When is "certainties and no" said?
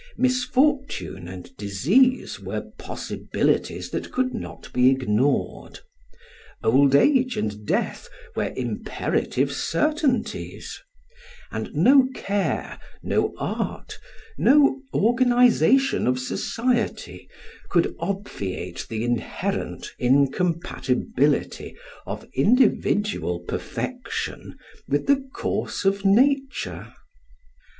9.51-12.07